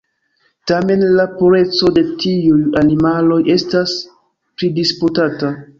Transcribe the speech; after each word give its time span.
Tamen, 0.71 1.03
la 1.19 1.25
pureco 1.33 1.91
de 1.99 2.05
tiuj 2.25 2.59
animaloj 2.83 3.41
estas 3.59 3.97
pridisputata. 4.09 5.59